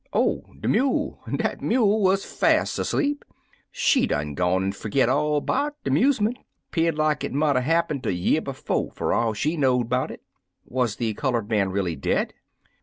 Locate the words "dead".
11.95-12.33